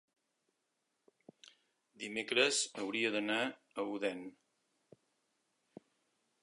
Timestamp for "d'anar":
3.17-3.39